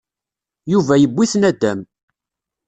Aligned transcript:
Yuba 0.71 0.93
yewwi-t 0.97 1.33
nadam. 1.37 1.79